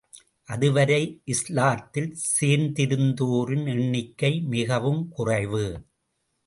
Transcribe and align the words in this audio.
அதுவரை 0.49 1.01
இஸ்லாத்தில் 1.25 2.09
சேர்ந்திருந்தோரின் 2.39 3.67
எண்ணிக்கை 3.67 4.33
மிகவும் 4.47 5.07
குறைவு. 5.09 5.65